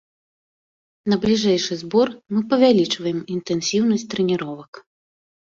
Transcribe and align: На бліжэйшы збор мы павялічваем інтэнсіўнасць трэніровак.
На 1.11 1.15
бліжэйшы 1.25 1.77
збор 1.83 2.07
мы 2.37 2.41
павялічваем 2.53 3.19
інтэнсіўнасць 3.37 4.07
трэніровак. 4.15 4.71